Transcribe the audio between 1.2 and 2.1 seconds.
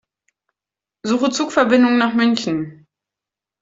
Zugverbindungen